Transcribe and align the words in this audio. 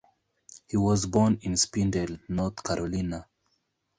He 0.67 0.77
was 0.77 1.05
born 1.05 1.37
in 1.43 1.51
Spindale, 1.51 2.21
North 2.27 2.63
Carolina. 2.63 3.27